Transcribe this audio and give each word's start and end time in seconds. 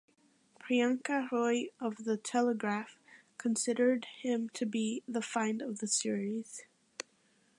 Priyanka 0.59 1.29
Roy 1.31 1.67
of 1.79 2.05
"The 2.05 2.17
Telegraph" 2.17 2.97
considered 3.37 4.05
him 4.05 4.49
to 4.55 4.65
be 4.65 5.03
"the 5.07 5.21
find 5.21 5.61
of 5.61 5.77
the 5.77 5.85
series". 5.85 6.63